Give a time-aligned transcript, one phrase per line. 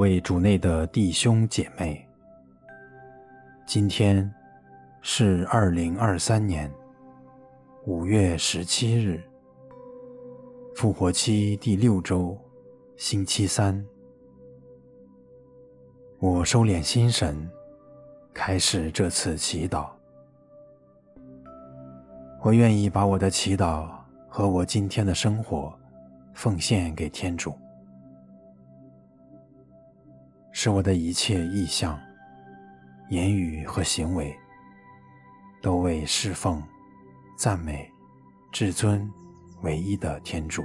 [0.00, 2.08] 为主内的弟兄姐妹，
[3.66, 4.32] 今天
[5.02, 6.72] 是二零二三年
[7.84, 9.22] 五月十七日，
[10.74, 12.34] 复活期第六周，
[12.96, 13.84] 星期三。
[16.18, 17.36] 我收敛心神，
[18.32, 19.86] 开始这次祈祷。
[22.40, 23.86] 我愿意把我的祈祷
[24.30, 25.70] 和我今天的生活
[26.32, 27.54] 奉献给天主。
[30.62, 31.98] 使我的一切意向、
[33.08, 34.38] 言语和行为，
[35.62, 36.62] 都为侍奉、
[37.34, 37.90] 赞美、
[38.52, 39.10] 至尊、
[39.62, 40.62] 唯一的天主。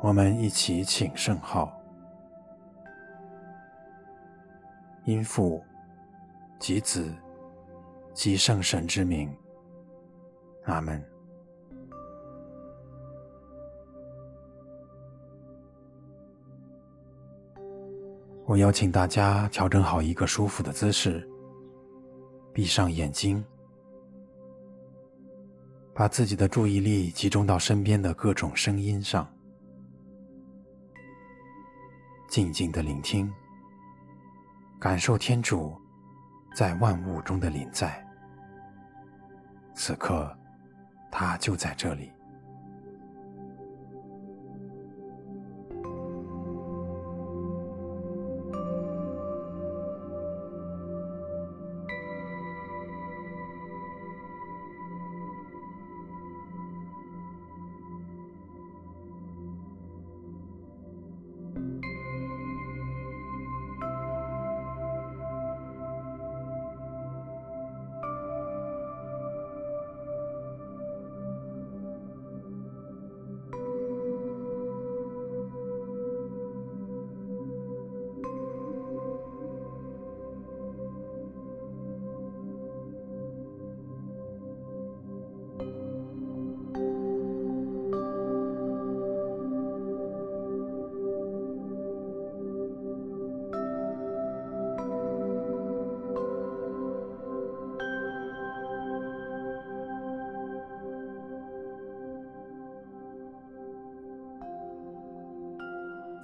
[0.00, 1.76] 我们一起请圣号，
[5.04, 5.60] 因父
[6.60, 7.12] 及子
[8.12, 9.36] 及圣神之名，
[10.66, 11.13] 阿门。
[18.46, 21.26] 我邀请大家调整好一个舒服的姿势，
[22.52, 23.42] 闭上眼睛，
[25.94, 29.26] 把自己的注意力集中到身边的各种声音上，
[32.28, 33.32] 静静的聆听，
[34.78, 35.74] 感受天主
[36.54, 38.06] 在万物中的临在。
[39.74, 40.30] 此刻，
[41.10, 42.12] 他就在这里。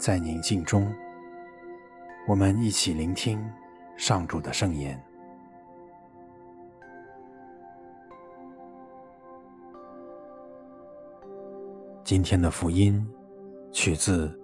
[0.00, 0.90] 在宁静中，
[2.26, 3.38] 我们一起聆听
[3.98, 4.98] 上主的圣言。
[12.02, 13.06] 今天的福音
[13.70, 14.28] 取自《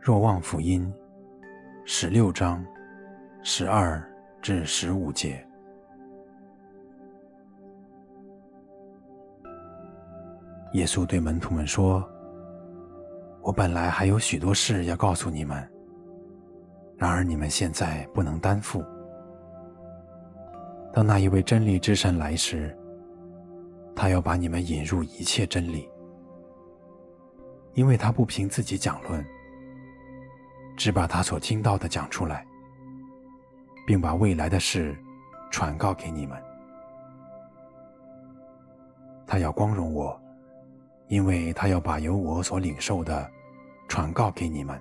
[0.00, 0.92] 若望福音》
[1.84, 2.66] 十六章
[3.44, 4.02] 十二
[4.42, 5.46] 至十五节。
[10.72, 12.04] 耶稣对门徒们说。
[13.42, 15.66] 我本来还有许多事要告诉你们，
[16.96, 18.84] 然而你们现在不能担负。
[20.92, 22.76] 当那一位真理之神来时，
[23.96, 25.88] 他要把你们引入一切真理，
[27.72, 29.24] 因为他不凭自己讲论，
[30.76, 32.46] 只把他所听到的讲出来，
[33.86, 34.94] 并把未来的事
[35.50, 36.36] 传告给你们。
[39.26, 40.20] 他要光荣我。
[41.10, 43.28] 因为他要把由我所领受的
[43.88, 44.80] 传告给你们。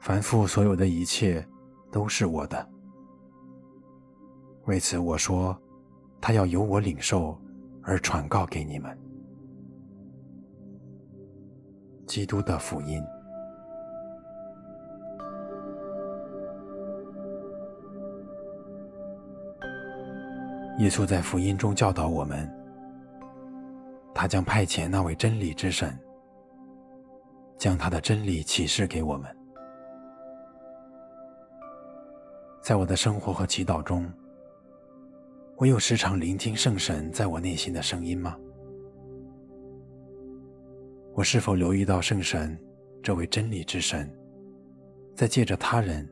[0.00, 1.46] 凡父所有的一切
[1.92, 2.66] 都是我的，
[4.64, 5.54] 为此我说，
[6.22, 7.38] 他要由我领受
[7.82, 8.98] 而传告给你们。
[12.06, 13.02] 基督的福音。
[20.78, 22.65] 耶稣在福音中教导我们。
[24.26, 25.96] 他将派遣那位真理之神，
[27.56, 29.30] 将他的真理启示给我们。
[32.60, 34.12] 在我的生活和祈祷中，
[35.56, 38.36] 我有时常聆听圣神在我内心的声音吗？
[41.14, 42.60] 我是否留意到圣神
[43.04, 44.12] 这位真理之神，
[45.14, 46.04] 在借着他人、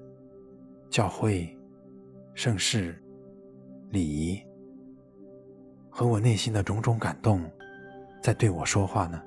[0.88, 1.52] 教会、
[2.32, 2.96] 盛世、
[3.90, 4.40] 礼仪
[5.90, 7.42] 和我内心的种种感动，
[8.24, 9.20] 在对我说话呢？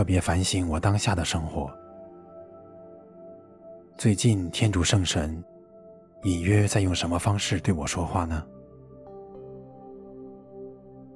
[0.00, 1.70] 特别反省我当下的生活。
[3.98, 5.44] 最近天主圣神
[6.22, 8.42] 隐约在用什么方式对我说话呢？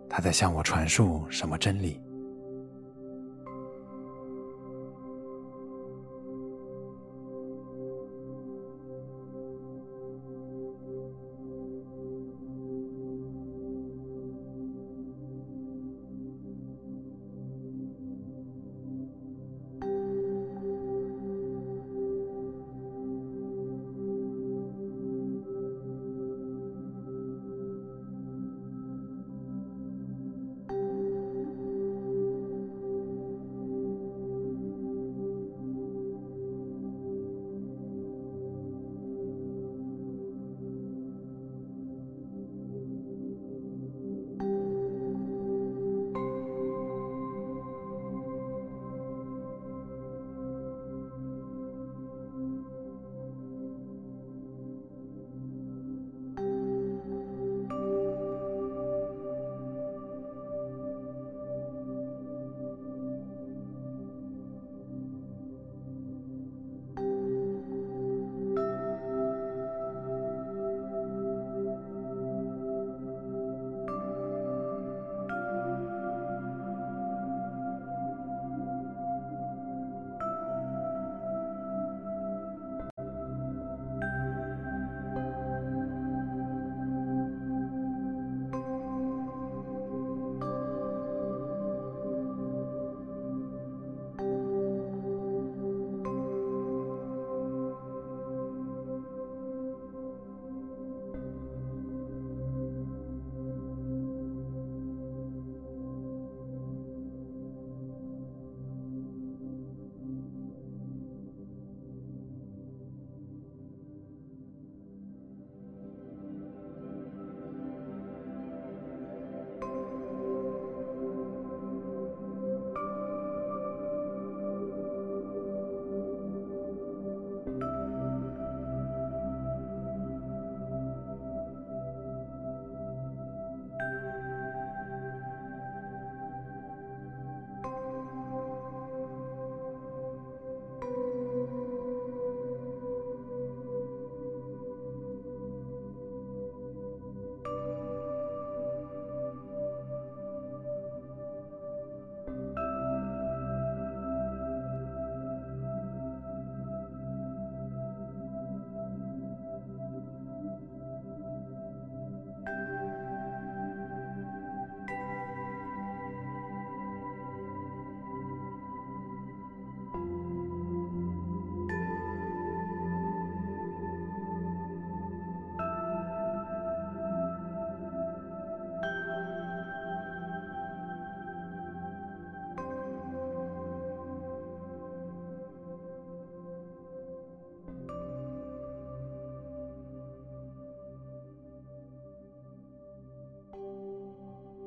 [0.07, 1.99] 他在向我传述什么真理？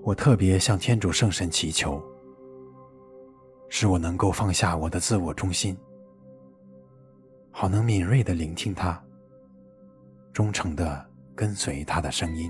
[0.08, 2.02] 我特别向天主圣神祈求，
[3.68, 5.78] 使我能够放下我的自我中心，
[7.52, 9.04] 好能敏锐地聆听他，
[10.32, 12.50] 忠诚地跟随他的声音。